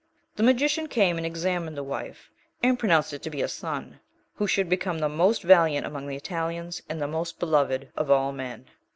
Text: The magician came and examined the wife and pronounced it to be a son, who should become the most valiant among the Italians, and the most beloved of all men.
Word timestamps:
The 0.35 0.41
magician 0.41 0.87
came 0.87 1.17
and 1.17 1.27
examined 1.27 1.77
the 1.77 1.83
wife 1.83 2.31
and 2.63 2.79
pronounced 2.79 3.13
it 3.13 3.21
to 3.21 3.29
be 3.29 3.43
a 3.43 3.47
son, 3.47 3.99
who 4.33 4.47
should 4.47 4.67
become 4.67 4.97
the 4.97 5.07
most 5.07 5.43
valiant 5.43 5.85
among 5.85 6.07
the 6.07 6.15
Italians, 6.15 6.81
and 6.89 6.99
the 6.99 7.07
most 7.07 7.37
beloved 7.39 7.89
of 7.95 8.09
all 8.09 8.31
men. 8.31 8.65